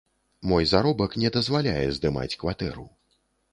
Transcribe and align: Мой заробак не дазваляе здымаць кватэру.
Мой 0.51 0.65
заробак 0.71 1.17
не 1.25 1.29
дазваляе 1.37 1.85
здымаць 1.99 2.37
кватэру. 2.45 2.89